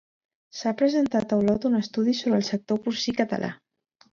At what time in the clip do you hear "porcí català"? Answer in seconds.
2.89-3.53